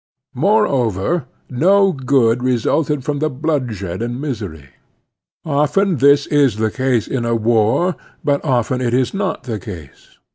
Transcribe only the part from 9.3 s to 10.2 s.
the case.